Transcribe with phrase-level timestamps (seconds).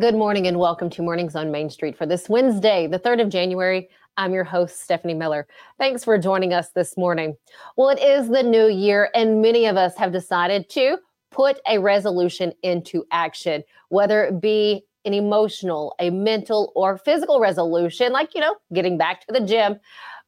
[0.00, 3.28] Good morning and welcome to Mornings on Main Street for this Wednesday, the 3rd of
[3.28, 3.90] January.
[4.16, 5.46] I'm your host, Stefanie Miller.
[5.76, 7.36] Thanks for joining us this morning.
[7.76, 10.96] Well, it is the new year, and many of us have decided to
[11.30, 18.10] put a resolution into action, whether it be an emotional, a mental, or physical resolution,
[18.10, 19.78] like, you know, getting back to the gym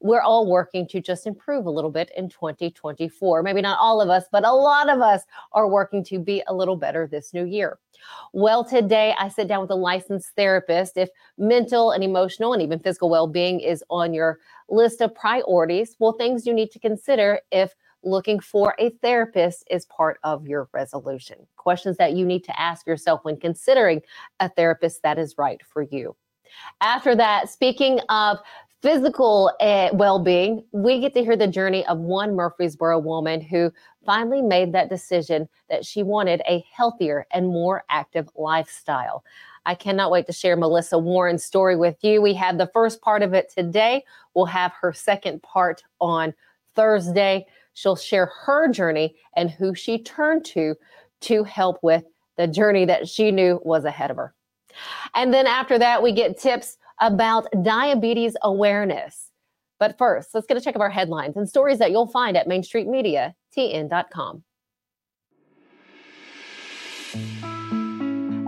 [0.02, 3.42] we're all working to just improve a little bit in 2024.
[3.42, 5.22] Maybe not all of us, but a lot of us
[5.52, 7.78] are working to be a little better this new year.
[8.32, 10.96] Well, today I sit down with a licensed therapist.
[10.96, 15.96] If mental and emotional and even physical well being is on your list of priorities,
[16.00, 20.68] well, things you need to consider if looking for a therapist is part of your
[20.72, 21.36] resolution.
[21.56, 24.02] Questions that you need to ask yourself when considering
[24.40, 26.16] a therapist that is right for you.
[26.80, 28.38] After that, speaking of
[28.82, 33.72] physical uh, well-being we get to hear the journey of one murfreesboro woman who
[34.04, 39.24] finally made that decision that she wanted a healthier and more active lifestyle.
[39.64, 42.20] I cannot wait to share melissa warren's story with you.
[42.20, 44.04] We have the first part of it today.
[44.34, 46.34] We'll have her second part on
[46.74, 47.46] thursday.
[47.74, 50.74] She'll share her journey and who she turned to
[51.20, 52.02] to help with
[52.36, 54.34] the journey that she knew was ahead of her.
[55.14, 59.30] And then after that we get tips about diabetes awareness.
[59.78, 62.48] But first, let's get a check of our headlines and stories that you'll find at
[62.48, 64.44] MainStreetMediaTN.com.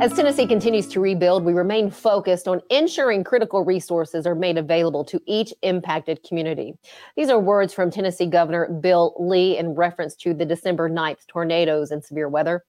[0.01, 5.05] As Tennessee continues to rebuild, we remain focused on ensuring critical resources are made available
[5.05, 6.75] to each impacted community.
[7.17, 11.93] These are words from Tennessee Governor Bill Lee in reference to the December 9th tornadoes
[11.93, 12.65] and severe weather.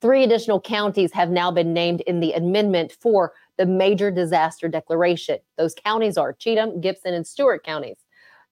[0.00, 5.38] Three additional counties have now been named in the amendment for the major disaster declaration.
[5.58, 7.98] Those counties are Cheatham, Gibson, and Stewart counties.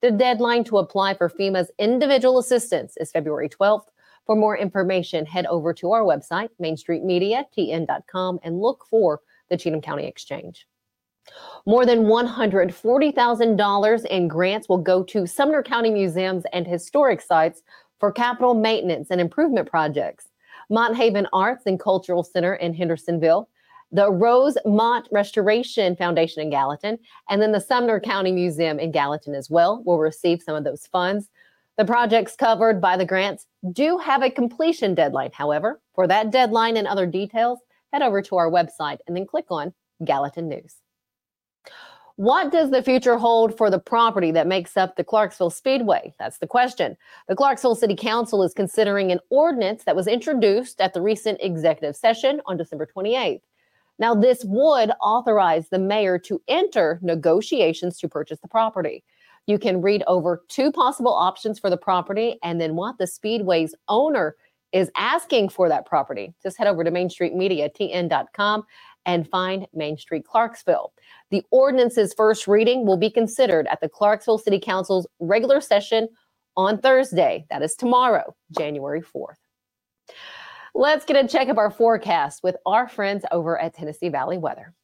[0.03, 3.87] The deadline to apply for FEMA's individual assistance is February 12th.
[4.27, 10.07] For more information, head over to our website, mainstreetmediatn.com, and look for the Cheatham County
[10.07, 10.67] Exchange.
[11.65, 17.63] More than $140,000 in grants will go to Sumner County museums and historic sites
[17.99, 20.29] for capital maintenance and improvement projects.
[20.69, 23.49] Monthaven Arts and Cultural Center in Hendersonville,
[23.91, 29.49] the Rosemont Restoration Foundation in Gallatin, and then the Sumner County Museum in Gallatin as
[29.49, 31.29] well will receive some of those funds.
[31.79, 35.31] The projects covered by the grants do have a completion deadline.
[35.33, 37.61] However, for that deadline and other details,
[37.93, 39.73] head over to our website and then click on
[40.05, 40.77] Gallatin News.
[42.17, 46.13] What does the future hold for the property that makes up the Clarksville Speedway?
[46.19, 46.97] That's the question.
[47.29, 51.95] The Clarksville City Council is considering an ordinance that was introduced at the recent executive
[51.95, 53.43] session on December 28th.
[53.99, 59.03] Now, this would authorize the mayor to enter negotiations to purchase the property.
[59.47, 63.75] You can read over two possible options for the property and then what the Speedway's
[63.89, 64.37] owner
[64.73, 66.35] is asking for that property.
[66.43, 68.65] Just head over to MainStreetMediaTN.com
[69.07, 70.93] and find Main Street Clarksville.
[71.31, 76.09] The ordinance's first reading will be considered at the Clarksville City Council's regular session
[76.57, 77.47] on Thursday.
[77.49, 79.37] That is tomorrow, January 4th.
[80.81, 84.75] Let's get a check of our forecast with our friends over at Tennessee Valley Weather.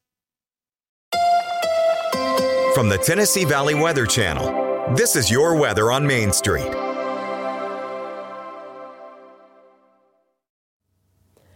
[2.74, 6.83] From the Tennessee Valley Weather Channel, this is your weather on Main Street.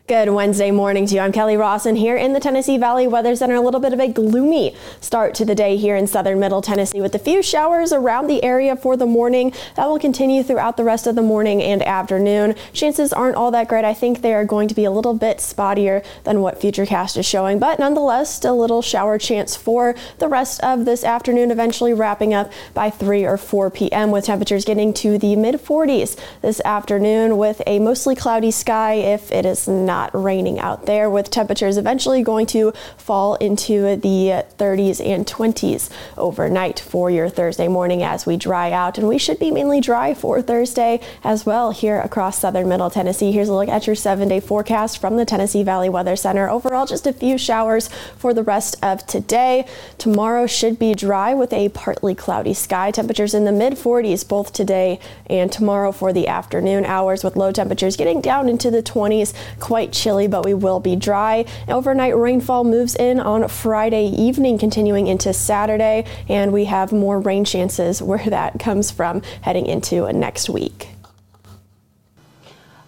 [0.08, 1.20] Good Wednesday morning to you.
[1.20, 3.56] I'm Kelly Rawson here in the Tennessee Valley Weather Center.
[3.56, 7.02] A little bit of a gloomy start to the day here in southern middle Tennessee
[7.02, 9.52] with a few showers around the area for the morning.
[9.76, 12.54] That will continue throughout the rest of the morning and afternoon.
[12.72, 13.84] Chances aren't all that great.
[13.84, 17.26] I think they are going to be a little bit spottier than what Futurecast is
[17.26, 22.32] showing, but nonetheless, a little shower chance for the rest of this afternoon, eventually wrapping
[22.32, 24.10] up by 3 or 4 p.m.
[24.10, 29.30] with temperatures getting to the mid 40s this afternoon with a mostly cloudy sky if
[29.30, 34.44] it is not not raining out there, with temperatures eventually going to fall into the
[34.58, 38.96] 30s and 20s overnight for your Thursday morning as we dry out.
[38.96, 43.32] And we should be mainly dry for Thursday as well here across southern middle Tennessee.
[43.32, 46.48] Here's a look at your seven day forecast from the Tennessee Valley Weather Center.
[46.48, 49.66] Overall, just a few showers for the rest of today.
[49.98, 52.92] Tomorrow should be dry with a partly cloudy sky.
[52.92, 57.50] Temperatures in the mid 40s both today and tomorrow for the afternoon hours with low
[57.50, 61.44] temperatures getting down into the 20s quite chilly, but we will be dry.
[61.68, 67.44] Overnight rainfall moves in on Friday evening, continuing into Saturday, and we have more rain
[67.44, 70.88] chances where that comes from heading into next week.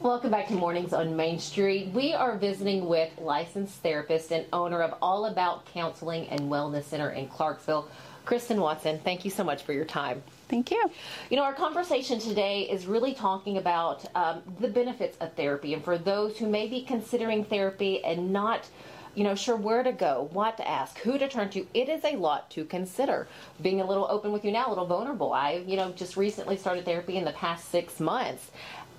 [0.01, 1.91] Welcome back to Mornings on Main Street.
[1.93, 7.11] We are visiting with licensed therapist and owner of All About Counseling and Wellness Center
[7.11, 7.87] in Clarksville,
[8.25, 8.99] Kristen Watson.
[9.05, 10.23] Thank you so much for your time.
[10.51, 10.91] Thank you.
[11.31, 15.85] You know, our conversation today is really talking about um, the benefits of therapy, and
[15.85, 18.69] for those who may be considering therapy and not
[19.15, 21.67] you know, sure where to go, what to ask, who to turn to.
[21.75, 23.27] It is a lot to consider.
[23.61, 25.33] Being a little open with you now, a little vulnerable.
[25.33, 28.51] I, you know, just recently started therapy in the past six months.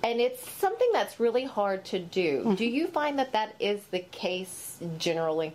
[0.04, 2.40] And it's something that's really hard to do.
[2.40, 2.54] Mm-hmm.
[2.54, 5.54] Do you find that that is the case generally?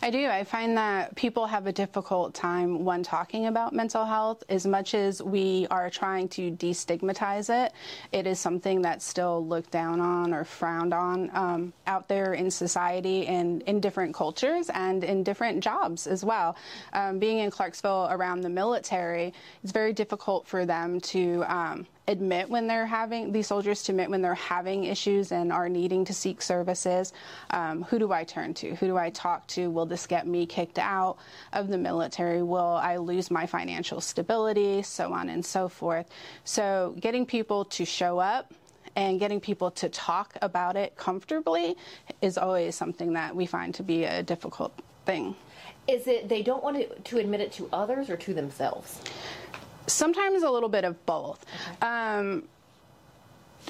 [0.00, 0.26] I do.
[0.28, 4.42] I find that people have a difficult time when talking about mental health.
[4.48, 7.72] As much as we are trying to destigmatize it,
[8.12, 12.50] it is something that's still looked down on or frowned on um, out there in
[12.50, 16.56] society and in different cultures and in different jobs as well.
[16.92, 22.50] Um, being in Clarksville around the military, it's very difficult for them to um, admit
[22.50, 26.12] when they're having these soldiers to admit when they're having issues and are needing to
[26.12, 27.12] seek services.
[27.50, 28.74] Um, who do I turn to?
[28.74, 29.70] Who do I talk to?
[29.70, 31.18] Will this get me kicked out
[31.52, 32.42] of the military?
[32.42, 34.82] Will I lose my financial stability?
[34.82, 36.08] So on and so forth.
[36.44, 38.52] So getting people to show up
[38.96, 41.76] and getting people to talk about it comfortably
[42.20, 44.72] is always something that we find to be a difficult
[45.06, 45.36] thing.
[45.86, 49.00] Is it they don't want to, to admit it to others or to themselves?
[49.92, 51.44] Sometimes a little bit of both.
[51.82, 51.86] Okay.
[51.86, 52.44] Um,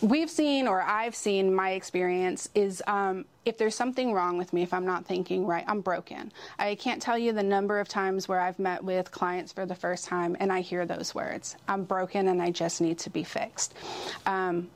[0.03, 4.63] we've seen, or I've seen, my experience is um, if there's something wrong with me,
[4.63, 6.33] if I'm not thinking right, I'm broken.
[6.59, 9.75] I can't tell you the number of times where I've met with clients for the
[9.75, 13.25] first time and I hear those words I'm broken and I just need to be
[13.25, 13.75] fixed.
[14.27, 14.69] Um,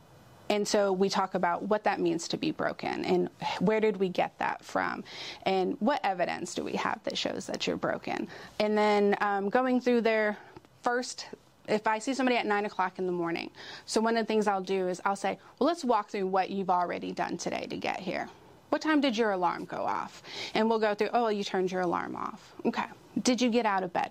[0.50, 3.31] and so we talk about what that means to be broken and
[3.61, 5.02] where did we get that from
[5.47, 8.29] and what evidence do we have that shows that you're broken.
[8.61, 10.37] And then um, going through their
[10.85, 11.27] first
[11.67, 13.51] if I see somebody at nine o'clock in the morning.
[13.87, 16.51] So one of the things I'll do is I'll say, well, let's walk through what
[16.51, 18.29] you've already done today to get here.
[18.69, 20.23] What time did your alarm go off?
[20.53, 22.53] And we'll go through, oh, you turned your alarm off.
[22.67, 22.85] Okay.
[23.23, 24.11] Did you get out of bed?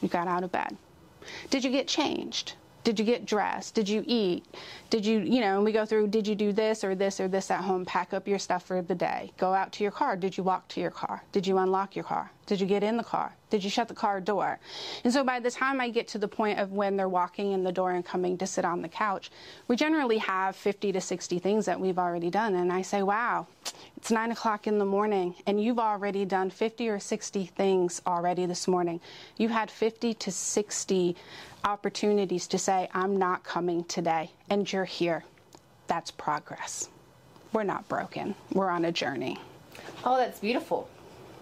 [0.00, 0.76] You got out of bed.
[1.50, 2.54] Did you get changed?
[2.84, 3.74] Did you get dressed?
[3.74, 4.44] Did you eat?
[4.90, 7.28] Did you, you know, and we go through, did you do this or this or
[7.28, 7.86] this at home?
[7.86, 9.32] Pack up your stuff for the day.
[9.38, 10.16] Go out to your car.
[10.16, 11.22] Did you walk to your car?
[11.32, 12.30] Did you unlock your car?
[12.46, 13.32] Did you get in the car?
[13.50, 14.58] Did you shut the car door?
[15.02, 17.64] And so by the time I get to the point of when they're walking in
[17.64, 19.30] the door and coming to sit on the couch,
[19.68, 22.54] we generally have 50 to 60 things that we've already done.
[22.54, 23.46] And I say, wow,
[23.96, 28.44] it's nine o'clock in the morning and you've already done 50 or 60 things already
[28.44, 29.00] this morning.
[29.38, 31.16] You had 50 to 60
[31.64, 35.24] opportunities to say, I'm not coming today, and you're here.
[35.86, 36.88] That's progress.
[37.52, 39.38] We're not broken, we're on a journey.
[40.04, 40.88] Oh, that's beautiful.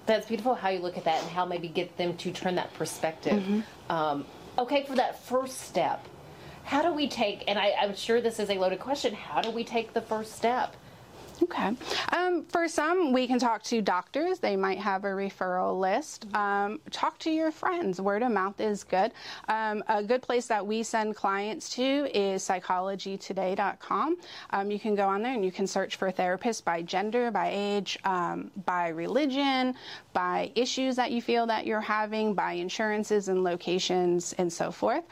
[0.07, 2.75] That's beautiful how you look at that and how maybe get them to turn that
[2.75, 3.41] perspective.
[3.41, 3.93] Mm-hmm.
[3.93, 4.25] Um,
[4.59, 6.07] okay, for that first step,
[6.65, 9.51] how do we take, and I, I'm sure this is a loaded question, how do
[9.51, 10.77] we take the first step?
[11.43, 11.73] Okay.
[12.13, 14.39] Um, for some, we can talk to doctors.
[14.39, 16.27] They might have a referral list.
[16.35, 18.01] Um, talk to your friends.
[18.01, 19.13] Word of mouth is good.
[19.49, 21.83] Um, a good place that we send clients to
[22.17, 24.17] is psychologytoday.com.
[24.51, 27.51] Um, you can go on there and you can search for therapists by gender, by
[27.53, 29.75] age, um, by religion,
[30.13, 35.05] by issues that you feel that you're having, by insurances and locations, and so forth.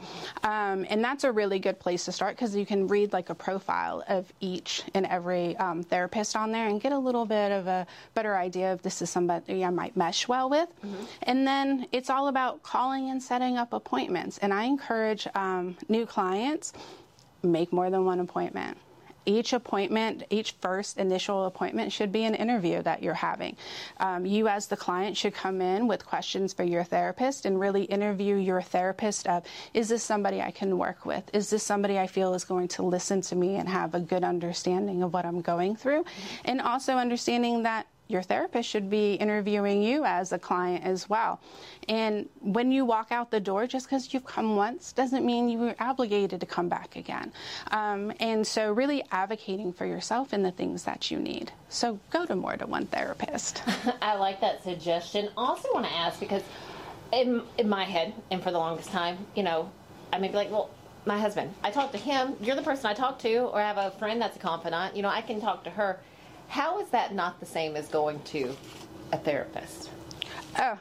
[0.45, 3.35] Um, and that's a really good place to start because you can read like a
[3.35, 5.57] profile of each and every
[5.89, 9.03] therapist therapist on there and get a little bit of a better idea if this
[9.03, 10.69] is somebody I might mesh well with.
[10.85, 11.05] Mm-hmm.
[11.23, 14.39] And then it's all about calling and setting up appointments.
[14.39, 16.73] And I encourage um, new clients
[17.43, 18.77] make more than one appointment
[19.27, 23.57] each appointment, each first initial appointment should be an interview that you're having.
[23.99, 27.85] Um, you, as the client, should come in with questions for your therapist and really
[27.85, 31.25] interview your therapist of is this somebody I can work with?
[31.33, 34.25] Is this somebody I feel is going to listen to me and have a good
[34.25, 36.05] understanding of what I'm going through?
[36.45, 41.41] And also understanding that your therapist should be interviewing you as a client as well.
[41.89, 45.63] And when you walk out the door, just because you've come once doesn't mean you
[45.69, 47.33] are obligated to come back again.
[47.71, 51.53] Um, and so, really advocating for yourself and the things that you need.
[51.69, 53.63] So, go to more than one therapist.
[54.03, 55.31] I like that suggestion.
[55.37, 56.43] Also, want to ask because
[57.13, 59.71] in, in my head, and for the longest time, you know,
[60.13, 60.71] I may be like, well,
[61.07, 62.35] my husband, I talk to him.
[62.41, 64.95] You're the person I talk to, or I have a friend that's a confidant.
[64.97, 65.99] You know, I can talk to her
[66.51, 68.55] how is that not the same as going to
[69.13, 69.89] a therapist?
[70.59, 70.79] Oh,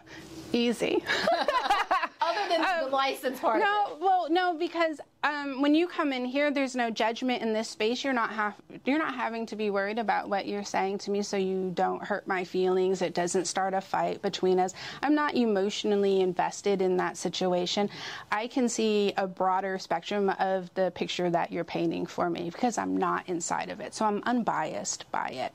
[0.53, 1.03] easy.
[2.21, 3.59] Other than um, the license part.
[3.59, 7.69] No, well, no, because um, when you come in here, there's no judgment in this
[7.69, 8.03] space.
[8.03, 11.21] You're not have you're not having to be worried about what you're saying to me,
[11.21, 13.01] so you don't hurt my feelings.
[13.01, 14.73] It doesn't start a fight between us.
[15.01, 17.89] I'm not emotionally invested in that situation.
[18.31, 22.77] I can see a broader spectrum of the picture that you're painting for me because
[22.77, 25.53] I'm not inside of it, so I'm unbiased by it.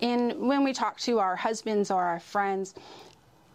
[0.00, 2.74] And when we talk to our husbands or our friends,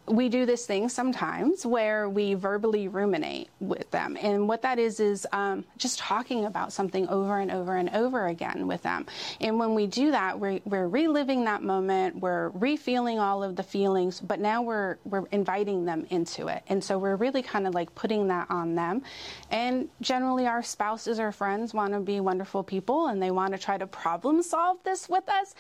[0.10, 4.18] we do this thing sometimes where we verbally ruminate with them.
[4.20, 8.26] And what that is, is um, just talking about something over and over and over
[8.26, 9.06] again with them.
[9.40, 13.64] And when we do that, we're, we're reliving that moment, we're refeeling all of the
[13.64, 16.64] feelings, but now we're, we're inviting them into it.
[16.68, 19.04] And so we're really kind of like putting that on them.
[19.52, 23.60] And generally, our spouses or friends want to be wonderful people and they want to
[23.60, 25.54] try to problem solve this with us.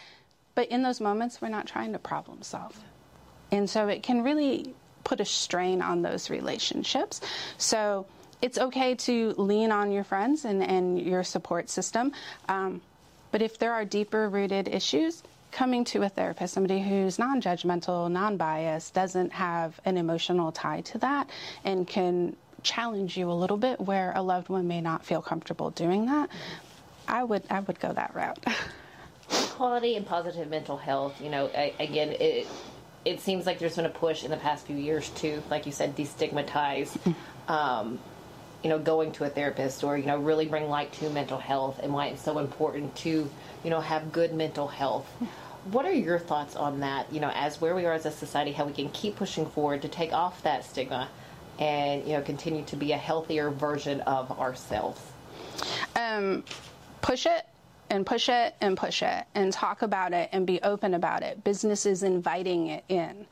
[0.55, 2.83] But in those moments, we're not trying to problem solve.
[3.51, 7.21] And so it can really put a strain on those relationships.
[7.57, 8.05] So
[8.41, 12.11] it's okay to lean on your friends and, and your support system.
[12.47, 12.81] Um,
[13.31, 18.11] but if there are deeper rooted issues, coming to a therapist, somebody who's non judgmental,
[18.11, 21.29] non biased, doesn't have an emotional tie to that,
[21.63, 25.69] and can challenge you a little bit where a loved one may not feel comfortable
[25.71, 26.29] doing that,
[27.07, 28.43] I would I would go that route.
[29.29, 32.47] Quality and positive mental health, you know, again, it
[33.05, 35.71] it seems like there's been a push in the past few years to, like you
[35.71, 36.97] said, destigmatize,
[37.47, 37.99] um,
[38.63, 41.79] you know, going to a therapist or you know, really bring light to mental health
[41.81, 43.29] and why it's so important to,
[43.63, 45.07] you know, have good mental health.
[45.71, 47.11] What are your thoughts on that?
[47.11, 49.81] You know, as where we are as a society, how we can keep pushing forward
[49.81, 51.09] to take off that stigma
[51.59, 55.01] and you know continue to be a healthier version of ourselves.
[55.95, 56.43] Um,
[57.01, 57.48] push it
[57.89, 61.43] and push it and push it and talk about it and be open about it.
[61.43, 63.25] Businesses inviting it in.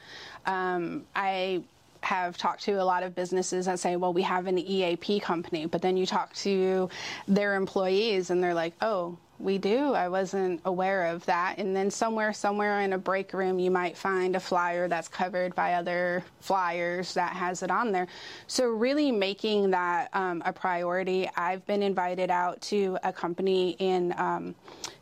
[0.46, 1.64] Um, I
[2.02, 5.66] have talked to a lot of businesses that say, well, we have an EAP company,
[5.66, 6.90] but then you talk to
[7.28, 9.94] their employees and they're like, oh, we do.
[9.94, 11.58] I wasn't aware of that.
[11.58, 15.54] And then somewhere, somewhere in a break room, you might find a flyer that's covered
[15.54, 18.08] by other flyers that has it on there.
[18.48, 21.30] So, really making that um, a priority.
[21.36, 24.56] I've been invited out to a company in um,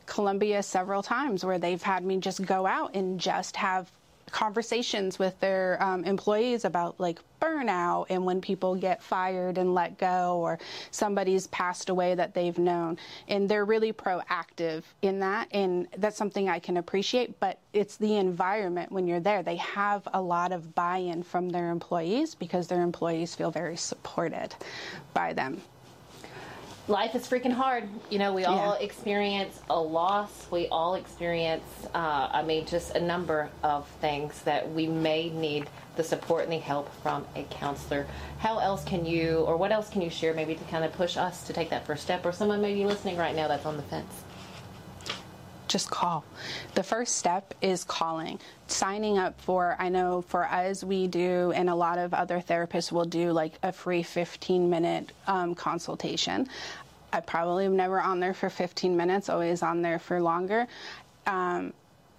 [0.06, 3.90] Columbia several times where they've had me just go out and just have
[4.32, 9.98] conversations with their um, employees about like burnout and when people get fired and let
[9.98, 10.58] go or
[10.92, 12.98] somebody's passed away that they've known.
[13.28, 18.18] And they're really proactive in that and that's something I can appreciate but it's the
[18.18, 19.44] environment when you're there.
[19.44, 24.56] They have a lot of buy-in from their employees because their employees feel very supported
[25.14, 25.62] by them
[26.88, 27.88] life is freaking hard.
[28.10, 28.86] You know, we all yeah.
[28.86, 30.48] experience a loss.
[30.52, 31.64] We all experience,
[31.94, 36.52] uh, I mean, just a number of things that we may need the support and
[36.52, 38.06] the help from a counselor.
[38.40, 41.16] How else can you, or what else can you share maybe to kind of push
[41.18, 43.84] us to take that first step, or someone maybe listening right now that's on the
[43.84, 44.25] fence?
[45.76, 46.24] Just call.
[46.76, 49.76] The first step is calling, signing up for.
[49.78, 53.60] I know for us, we do, and a lot of other therapists will do like
[53.62, 56.48] a free 15 minute um, consultation.
[57.12, 60.66] I probably am never on there for 15 minutes, always on there for longer.
[61.28, 61.74] Um,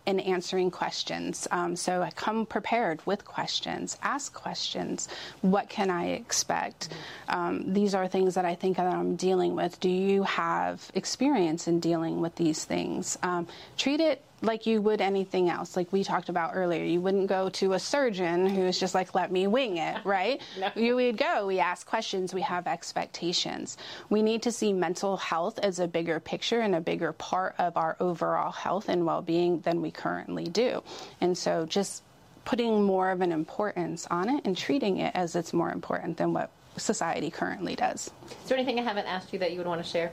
[0.06, 1.46] in answering questions.
[1.50, 5.08] Um, so I come prepared with questions, ask questions.
[5.42, 6.88] What can I expect?
[7.28, 9.78] Um, these are things that I think that I'm dealing with.
[9.80, 13.18] Do you have experience in dealing with these things?
[13.22, 16.84] Um, treat it like you would anything else, like we talked about earlier.
[16.84, 20.40] You wouldn't go to a surgeon who's just like, let me wing it, right?
[20.58, 20.70] no.
[20.74, 23.78] You would go, we ask questions, we have expectations.
[24.10, 27.76] We need to see mental health as a bigger picture and a bigger part of
[27.76, 30.82] our overall health and well being than we currently do.
[31.20, 32.02] And so just
[32.44, 36.32] putting more of an importance on it and treating it as it's more important than
[36.32, 38.10] what society currently does.
[38.44, 40.12] Is there anything I haven't asked you that you would want to share?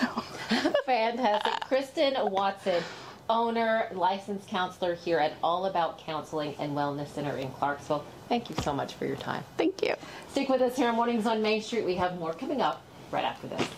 [0.00, 0.22] No.
[0.86, 1.60] Fantastic.
[1.68, 2.82] Kristen Watson
[3.28, 8.04] owner, licensed counselor here at All About Counseling and Wellness Center in Clarksville.
[8.28, 9.44] Thank you so much for your time.
[9.56, 9.94] Thank you.
[10.30, 11.84] Stick with us here on Mornings on Main Street.
[11.84, 13.68] We have more coming up right after this.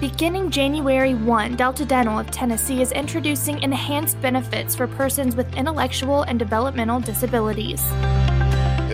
[0.00, 6.22] Beginning January 1, Delta Dental of Tennessee is introducing enhanced benefits for persons with intellectual
[6.22, 7.82] and developmental disabilities.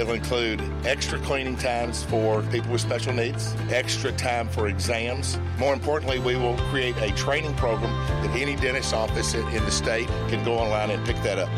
[0.00, 5.38] It'll include extra cleaning times for people with special needs, extra time for exams.
[5.58, 7.92] More importantly, we will create a training program
[8.24, 11.50] that any dentist office in the state can go online and pick that up.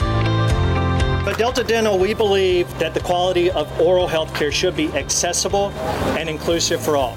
[1.24, 5.70] At Delta Dental, we believe that the quality of oral health care should be accessible
[6.18, 7.16] and inclusive for all.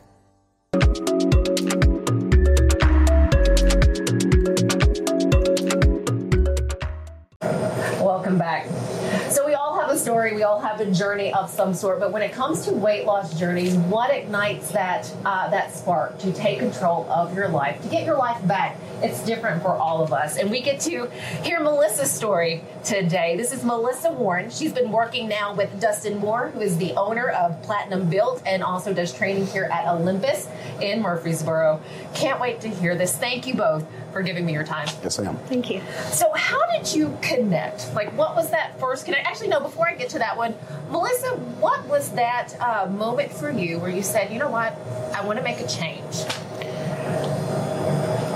[8.31, 9.29] Welcome back.
[9.29, 12.13] So we all have a story, we all have a journey of some sort, but
[12.13, 16.59] when it comes to weight loss journeys, what ignites that uh, that spark to take
[16.59, 18.77] control of your life, to get your life back?
[19.03, 21.09] It's different for all of us, and we get to
[21.43, 23.35] hear Melissa's story today.
[23.35, 24.49] This is Melissa Warren.
[24.49, 28.63] She's been working now with Dustin Moore, who is the owner of Platinum Built and
[28.63, 30.47] also does training here at Olympus
[30.79, 31.81] in Murfreesboro.
[32.13, 33.17] Can't wait to hear this.
[33.17, 34.87] Thank you both for giving me your time.
[35.03, 35.37] Yes, I am.
[35.37, 35.81] Thank you.
[36.11, 37.93] So, how did you connect?
[37.93, 39.27] Like, what was that first connect?
[39.27, 39.59] Actually, no.
[39.59, 40.55] Before I get to that one,
[40.89, 44.73] Melissa, what was that uh, moment for you where you said, "You know what?
[45.15, 46.23] I want to make a change."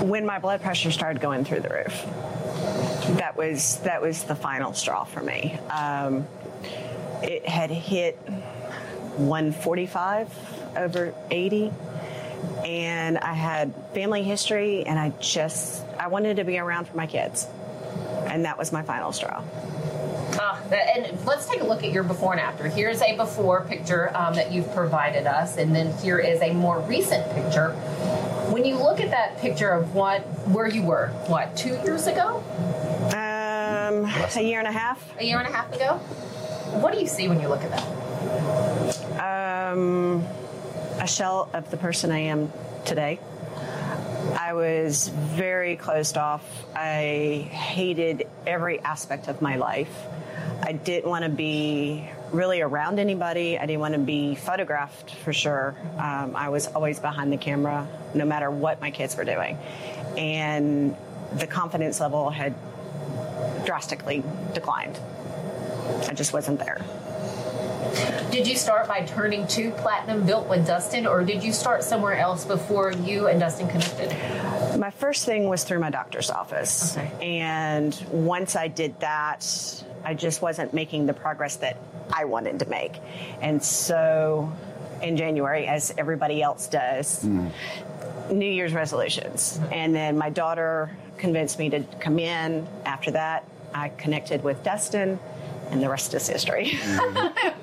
[0.02, 2.06] When my blood pressure started going through the roof,
[3.18, 5.58] that was that was the final straw for me.
[5.70, 6.26] Um,
[7.22, 8.16] it had hit
[9.16, 10.28] 145
[10.76, 11.72] over 80
[12.64, 17.06] and I had family history, and I just I wanted to be around for my
[17.06, 17.46] kids,
[18.26, 19.42] and that was my final straw.
[20.38, 22.68] Uh, and let's take a look at your before and after.
[22.68, 26.80] Here's a before picture um, that you've provided us, and then here is a more
[26.80, 27.70] recent picture.
[28.50, 32.42] When you look at that picture of what where you were, what two years ago?
[33.06, 34.04] Um,
[34.36, 35.02] a year and a half.
[35.18, 35.96] A year and a half ago.
[36.80, 39.72] What do you see when you look at that?
[39.72, 40.24] Um
[41.00, 42.52] a shell of the person I am
[42.84, 43.18] today.
[44.38, 46.44] I was very closed off.
[46.74, 49.94] I hated every aspect of my life.
[50.62, 53.58] I didn't want to be really around anybody.
[53.58, 55.76] I didn't want to be photographed for sure.
[55.98, 59.58] Um, I was always behind the camera, no matter what my kids were doing.
[60.16, 60.96] And
[61.34, 62.54] the confidence level had
[63.64, 64.22] drastically
[64.54, 64.98] declined.
[66.08, 66.84] I just wasn't there.
[68.30, 72.16] Did you start by turning to Platinum Built with Dustin, or did you start somewhere
[72.16, 74.10] else before you and Dustin connected?
[74.78, 76.96] My first thing was through my doctor's office.
[76.96, 77.10] Okay.
[77.40, 81.78] And once I did that, I just wasn't making the progress that
[82.12, 82.92] I wanted to make.
[83.40, 84.52] And so
[85.02, 87.50] in January, as everybody else does, mm.
[88.30, 89.58] New Year's resolutions.
[89.72, 92.66] And then my daughter convinced me to come in.
[92.84, 95.18] After that, I connected with Dustin
[95.70, 96.70] and the rest is history.
[96.70, 97.60] Mm-hmm.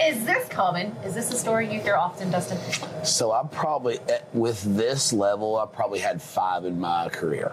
[0.00, 0.94] is this common?
[1.04, 2.58] Is this a story you hear often, Dustin?
[3.04, 3.98] So I probably,
[4.32, 7.52] with this level, I probably had five in my career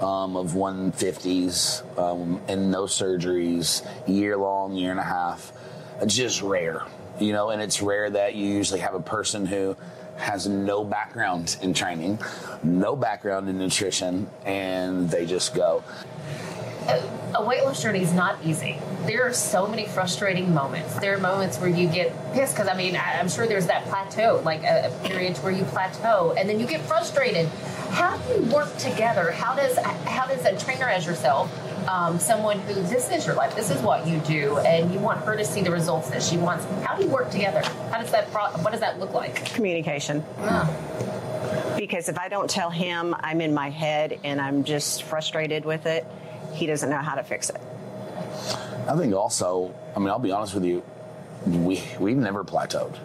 [0.00, 5.52] um, of 150s um, and no surgeries, year long, year and a half.
[6.00, 6.82] It's just rare,
[7.20, 9.76] you know, and it's rare that you usually have a person who
[10.16, 12.18] has no background in training,
[12.62, 15.82] no background in nutrition, and they just go
[17.34, 18.78] a weight loss journey is not easy.
[19.06, 20.94] There are so many frustrating moments.
[20.94, 24.40] There are moments where you get pissed because I mean I'm sure there's that plateau,
[24.44, 27.48] like a, a period where you plateau, and then you get frustrated.
[27.90, 29.30] How do you work together?
[29.32, 31.50] How does how does a trainer as yourself,
[31.88, 35.24] um, someone who this is your life, this is what you do, and you want
[35.24, 36.64] her to see the results that she wants?
[36.84, 37.62] How do you work together?
[37.90, 39.44] How does that pro- what does that look like?
[39.54, 40.24] Communication.
[41.76, 45.86] Because if I don't tell him I'm in my head and I'm just frustrated with
[45.86, 46.06] it,
[46.54, 47.60] he doesn't know how to fix it.
[48.88, 50.82] I think also, I mean, I'll be honest with you,
[51.46, 52.96] we we've never plateaued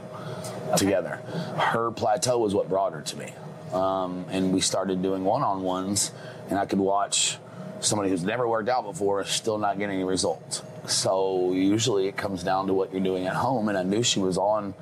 [0.68, 0.78] okay.
[0.78, 1.16] together.
[1.58, 3.34] Her plateau was what brought her to me,
[3.74, 6.12] um, and we started doing one-on-ones,
[6.50, 7.38] and I could watch
[7.82, 10.64] somebody who's never worked out before still not getting any results.
[10.88, 14.20] So usually it comes down to what you're doing at home, and I knew she
[14.20, 14.74] was on,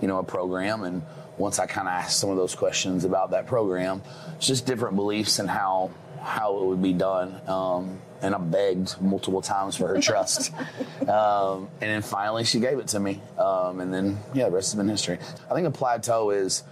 [0.00, 1.02] you know, a program and
[1.38, 4.02] once I kind of asked some of those questions about that program,
[4.36, 7.40] it's just different beliefs and how how it would be done.
[7.48, 10.52] Um, and I begged multiple times for her trust.
[11.08, 13.20] um, and then finally she gave it to me.
[13.38, 15.18] Um, and then, yeah, the rest has been history.
[15.50, 16.62] I think a plateau is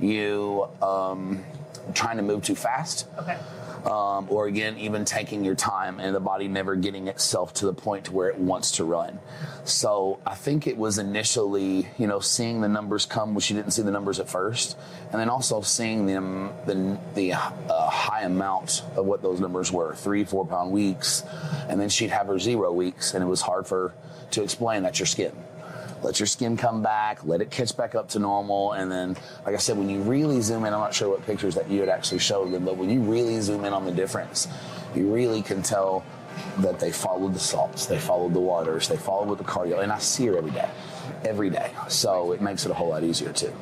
[0.00, 1.44] you um,
[1.92, 3.06] trying to move too fast.
[3.18, 3.38] Okay
[3.84, 7.72] um, or again, even taking your time and the body never getting itself to the
[7.72, 9.18] point to where it wants to run.
[9.64, 13.72] So I think it was initially, you know, seeing the numbers come when she didn't
[13.72, 14.76] see the numbers at first,
[15.10, 19.94] and then also seeing them the the uh, high amount of what those numbers were,
[19.94, 21.22] three four pound weeks,
[21.68, 23.94] and then she'd have her zero weeks, and it was hard for
[24.32, 25.32] to explain that your skin.
[26.04, 28.72] Let your skin come back, let it catch back up to normal.
[28.72, 31.54] And then, like I said, when you really zoom in, I'm not sure what pictures
[31.54, 34.46] that you had actually showed them, but when you really zoom in on the difference,
[34.94, 36.04] you really can tell
[36.58, 39.82] that they followed the salts, they followed the waters, they followed with the cardio.
[39.82, 40.68] And I see her every day,
[41.24, 41.72] every day.
[41.88, 43.52] So it makes it a whole lot easier too.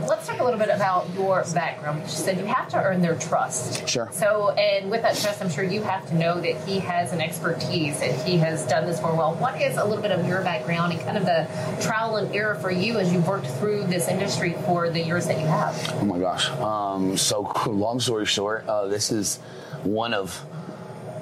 [0.00, 2.02] Let's talk a little bit about your background.
[2.02, 3.88] You said you have to earn their trust.
[3.88, 4.08] Sure.
[4.12, 7.20] So, and with that trust, I'm sure you have to know that he has an
[7.20, 9.34] expertise and he has done this for well.
[9.34, 11.46] What is a little bit of your background and kind of the
[11.82, 15.40] trial and error for you as you've worked through this industry for the years that
[15.40, 15.74] you have?
[16.00, 16.50] Oh my gosh.
[16.50, 19.38] Um, so, long story short, uh, this is
[19.82, 20.44] one of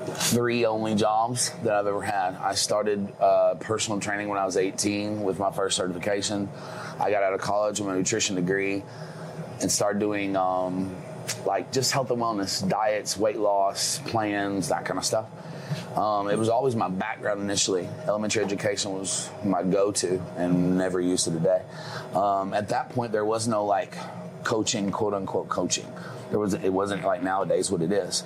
[0.07, 2.35] three only jobs that I've ever had.
[2.37, 6.49] I started uh, personal training when I was 18 with my first certification.
[6.99, 8.83] I got out of college with a nutrition degree
[9.61, 10.95] and started doing um,
[11.47, 15.27] like just health and wellness, diets, weight loss, plans, that kind of stuff.
[15.97, 17.89] Um, it was always my background initially.
[18.07, 21.63] Elementary education was my go-to, and never used it today.
[22.15, 23.97] Um, at that point, there was no like
[24.45, 25.87] coaching, quote unquote coaching.
[26.33, 28.25] There was it wasn't like nowadays what it is.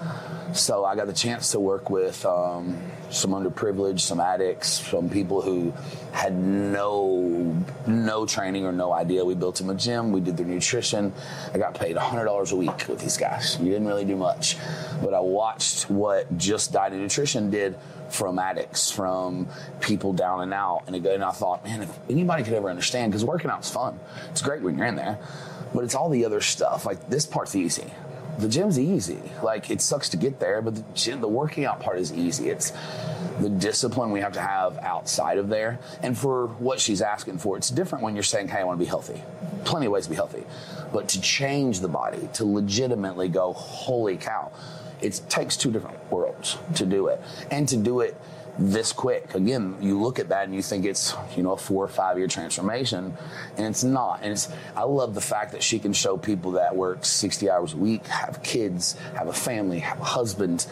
[0.53, 5.43] So I got the chance to work with um, some underprivileged, some addicts, some people
[5.43, 5.73] who
[6.13, 9.25] had no no training or no idea.
[9.25, 10.13] We built them a gym.
[10.13, 11.13] We did their nutrition.
[11.53, 13.59] I got paid hundred dollars a week with these guys.
[13.59, 14.57] You didn't really do much,
[15.03, 17.77] but I watched what just diet and nutrition did
[18.09, 19.49] from addicts, from
[19.81, 20.85] people down and out.
[20.87, 23.99] And, and I thought, man, if anybody could ever understand, because working out's fun.
[24.31, 25.19] It's great when you're in there
[25.77, 26.87] but it's all the other stuff.
[26.87, 27.85] Like this part's easy.
[28.39, 29.21] The gym's easy.
[29.43, 32.49] Like it sucks to get there, but the gym, the working out part is easy.
[32.49, 32.73] It's
[33.41, 35.79] the discipline we have to have outside of there.
[36.03, 38.85] And for what she's asking for, it's different when you're saying, "Hey, I want to
[38.85, 39.23] be healthy."
[39.65, 40.45] Plenty of ways to be healthy,
[40.95, 44.51] but to change the body, to legitimately go, "Holy cow!"
[45.03, 48.17] It takes two different worlds to do it, and to do it
[48.59, 49.35] this quick.
[49.35, 52.19] Again, you look at that and you think it's, you know, a four or five
[52.19, 53.17] year transformation,
[53.57, 54.21] and it's not.
[54.23, 57.75] And it's, I love the fact that she can show people that work 60 hours
[57.75, 60.67] a week, have kids, have a family, have a husband,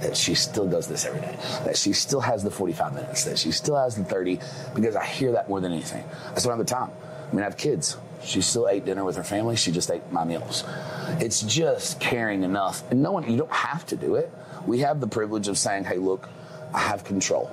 [0.00, 3.38] that she still does this every day, that she still has the 45 minutes, that
[3.38, 4.38] she still has the 30,
[4.74, 6.04] because I hear that more than anything.
[6.34, 6.90] I still have the time.
[7.30, 7.96] I mean, I have kids.
[8.22, 9.56] She still ate dinner with her family.
[9.56, 10.64] She just ate my meals.
[11.20, 12.82] It's just caring enough.
[12.90, 14.30] And no one, you don't have to do it.
[14.66, 16.28] We have the privilege of saying, hey, look,
[16.74, 17.50] I have control.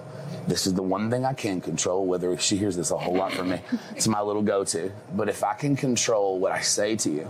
[0.48, 3.34] This is the one thing I can control, whether she hears this a whole lot
[3.34, 3.62] from me.
[3.96, 4.92] It's my little go to.
[5.16, 7.24] But if I can control what I say to you,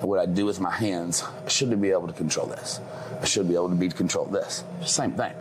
[0.00, 2.80] what I do with my hands, I shouldn't be able to control this.
[3.20, 4.64] I should be able to be control this.
[4.84, 5.32] Same thing.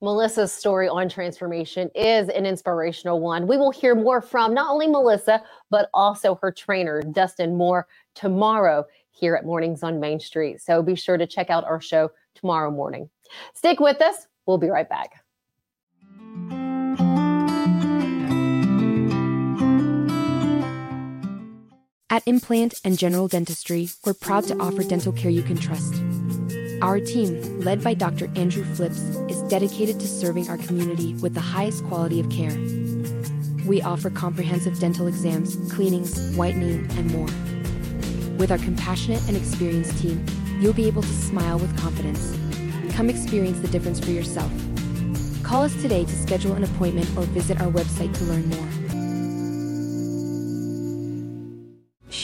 [0.00, 3.46] Melissa's story on transformation is an inspirational one.
[3.46, 8.86] We will hear more from not only Melissa, but also her trainer, Dustin Moore, tomorrow
[9.10, 10.60] here at Mornings on Main Street.
[10.60, 13.08] So be sure to check out our show tomorrow morning.
[13.54, 14.26] Stick with us.
[14.46, 15.23] We'll be right back.
[22.14, 26.00] At Implant and General Dentistry, we're proud to offer dental care you can trust.
[26.80, 28.30] Our team, led by Dr.
[28.36, 32.56] Andrew Flips, is dedicated to serving our community with the highest quality of care.
[33.66, 37.26] We offer comprehensive dental exams, cleanings, whitening, and more.
[38.38, 40.24] With our compassionate and experienced team,
[40.60, 42.38] you'll be able to smile with confidence.
[42.94, 44.52] Come experience the difference for yourself.
[45.42, 48.83] Call us today to schedule an appointment or visit our website to learn more.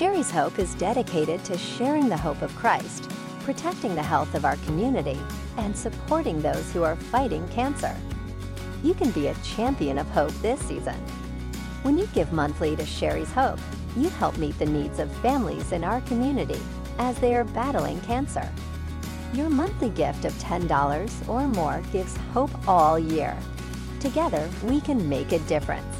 [0.01, 3.11] Sherry's Hope is dedicated to sharing the hope of Christ,
[3.41, 5.21] protecting the health of our community,
[5.59, 7.95] and supporting those who are fighting cancer.
[8.83, 10.95] You can be a champion of hope this season.
[11.83, 13.59] When you give monthly to Sherry's Hope,
[13.95, 16.63] you help meet the needs of families in our community
[16.97, 18.51] as they are battling cancer.
[19.35, 23.37] Your monthly gift of $10 or more gives hope all year.
[24.01, 26.00] Together, we can make a difference.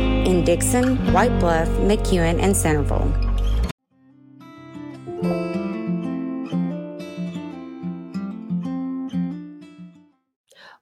[0.25, 3.11] in Dickson, White Bluff, McEwen, and Centerville.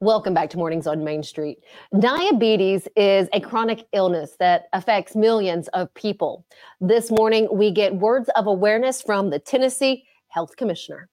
[0.01, 1.59] Welcome back to Mornings on Main Street.
[1.99, 6.45] Diabetes is a chronic illness that affects millions of people.
[6.79, 11.09] This morning, we get words of awareness from the Tennessee Health Commissioner.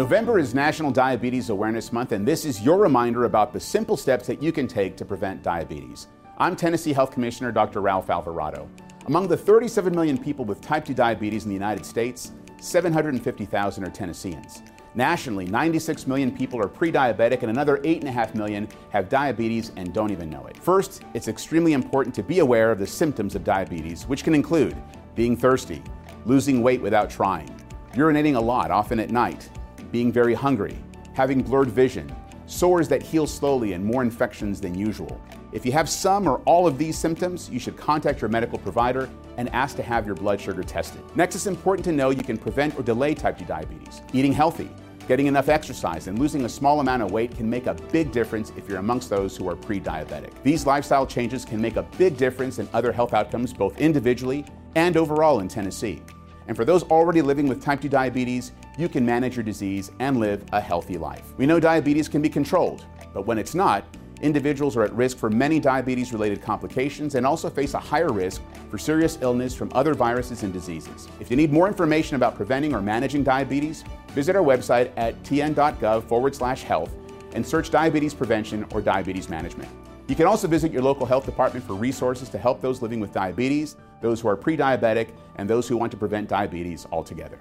[0.00, 4.26] November is National Diabetes Awareness Month, and this is your reminder about the simple steps
[4.28, 6.06] that you can take to prevent diabetes.
[6.38, 7.82] I'm Tennessee Health Commissioner Dr.
[7.82, 8.66] Ralph Alvarado.
[9.08, 12.32] Among the 37 million people with type 2 diabetes in the United States,
[12.62, 14.62] 750,000 are Tennesseans.
[14.94, 20.12] Nationally, 96 million people are pre diabetic, and another 8.5 million have diabetes and don't
[20.12, 20.56] even know it.
[20.56, 24.82] First, it's extremely important to be aware of the symptoms of diabetes, which can include
[25.14, 25.82] being thirsty,
[26.24, 27.54] losing weight without trying,
[27.92, 29.50] urinating a lot, often at night,
[29.92, 30.76] being very hungry,
[31.14, 32.14] having blurred vision,
[32.46, 35.20] sores that heal slowly, and more infections than usual.
[35.52, 39.08] If you have some or all of these symptoms, you should contact your medical provider
[39.36, 41.02] and ask to have your blood sugar tested.
[41.16, 44.02] Next, it's important to know you can prevent or delay type 2 diabetes.
[44.12, 44.70] Eating healthy,
[45.08, 48.52] getting enough exercise, and losing a small amount of weight can make a big difference
[48.56, 50.30] if you're amongst those who are pre diabetic.
[50.42, 54.44] These lifestyle changes can make a big difference in other health outcomes, both individually
[54.76, 56.00] and overall in Tennessee.
[56.48, 60.18] And for those already living with type 2 diabetes, you can manage your disease and
[60.18, 61.32] live a healthy life.
[61.36, 63.84] We know diabetes can be controlled, but when it's not,
[64.20, 68.42] individuals are at risk for many diabetes related complications and also face a higher risk
[68.70, 71.08] for serious illness from other viruses and diseases.
[71.20, 76.04] If you need more information about preventing or managing diabetes, visit our website at tn.gov
[76.04, 76.94] forward slash health
[77.32, 79.68] and search diabetes prevention or diabetes management.
[80.08, 83.12] You can also visit your local health department for resources to help those living with
[83.12, 87.38] diabetes, those who are pre diabetic, and those who want to prevent diabetes altogether.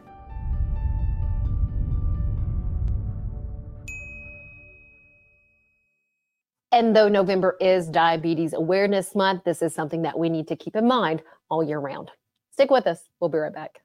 [6.71, 10.75] And though November is Diabetes Awareness Month, this is something that we need to keep
[10.75, 12.11] in mind all year round.
[12.51, 13.09] Stick with us.
[13.19, 13.79] We'll be right back.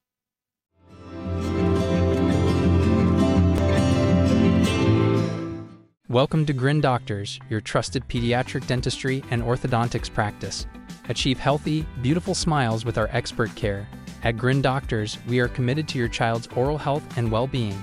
[6.10, 10.66] Welcome to Grin Doctors, your trusted pediatric dentistry and orthodontics practice.
[11.08, 13.86] Achieve healthy, beautiful smiles with our expert care.
[14.22, 17.82] At Grin Doctors, we are committed to your child's oral health and well being.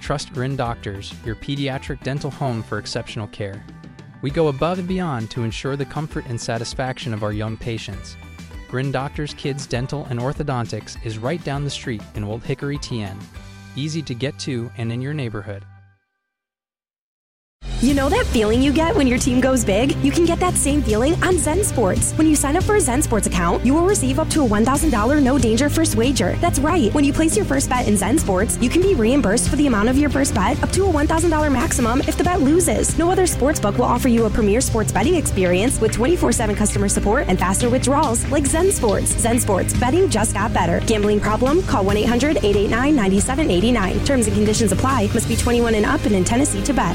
[0.00, 3.64] Trust Grin Doctors, your pediatric dental home for exceptional care.
[4.20, 8.16] We go above and beyond to ensure the comfort and satisfaction of our young patients.
[8.68, 13.20] Grin Doctors Kids Dental and Orthodontics is right down the street in Old Hickory, TN.
[13.74, 15.64] Easy to get to and in your neighborhood.
[17.82, 19.96] You know that feeling you get when your team goes big?
[20.04, 22.12] You can get that same feeling on Zen Sports.
[22.12, 24.48] When you sign up for a Zen Sports account, you will receive up to a
[24.48, 26.36] $1,000 no danger first wager.
[26.36, 26.94] That's right.
[26.94, 29.66] When you place your first bet in Zen Sports, you can be reimbursed for the
[29.66, 32.96] amount of your first bet up to a $1,000 maximum if the bet loses.
[32.98, 37.24] No other sportsbook will offer you a premier sports betting experience with 24/7 customer support
[37.26, 39.10] and faster withdrawals like Zen Sports.
[39.18, 40.78] Zen Sports, betting just got better.
[40.86, 41.64] Gambling problem?
[41.64, 44.06] Call 1-800-889-9789.
[44.06, 45.10] Terms and conditions apply.
[45.12, 46.94] Must be 21 and up and in Tennessee to bet.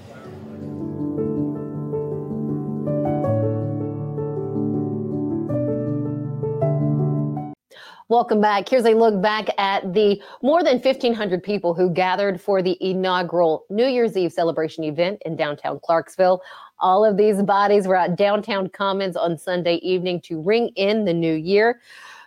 [8.11, 8.67] Welcome back.
[8.67, 13.63] Here's a look back at the more than 1,500 people who gathered for the inaugural
[13.69, 16.41] New Year's Eve celebration event in downtown Clarksville.
[16.79, 21.13] All of these bodies were at downtown Commons on Sunday evening to ring in the
[21.13, 21.79] new year.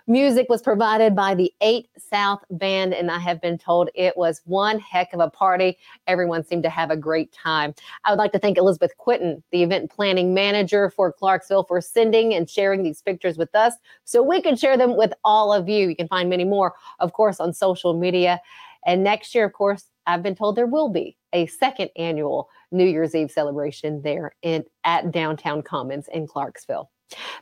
[0.06, 4.42] Music was provided by the 8 South Band, and I have been told it was
[4.44, 5.78] one heck of a party.
[6.06, 7.74] Everyone seemed to have a great time.
[8.04, 12.34] I would like to thank Elizabeth Quinton, the event planning manager for Clarksville, for sending
[12.34, 13.72] and sharing these pictures with us
[14.04, 15.88] so we can share them with all of you.
[15.88, 18.42] You can find many more, of course, on social media.
[18.84, 22.84] And next year, of course, I've been told there will be a second annual New
[22.84, 26.90] Year's Eve celebration there in at Downtown Commons in Clarksville.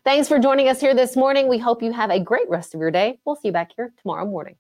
[0.05, 1.49] Thanks for joining us here this morning.
[1.49, 3.21] We hope you have a great rest of your day.
[3.25, 4.57] We'll see you back here tomorrow morning.